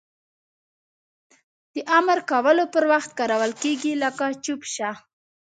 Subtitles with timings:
[1.73, 4.91] د امر کولو پر وخت کارول کیږي لکه چوپ شه!